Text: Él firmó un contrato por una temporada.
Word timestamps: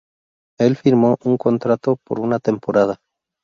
Él 0.59 0.77
firmó 0.77 1.15
un 1.25 1.37
contrato 1.37 1.95
por 1.97 2.19
una 2.21 2.39
temporada. 2.39 2.99